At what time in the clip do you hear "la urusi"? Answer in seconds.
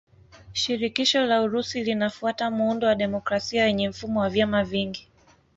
1.25-1.83